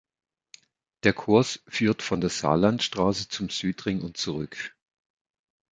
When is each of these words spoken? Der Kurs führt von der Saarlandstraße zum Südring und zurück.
Der 1.03 1.13
Kurs 1.13 1.61
führt 1.67 2.01
von 2.01 2.21
der 2.21 2.31
Saarlandstraße 2.31 3.29
zum 3.29 3.49
Südring 3.51 4.01
und 4.01 4.17
zurück. 4.17 4.75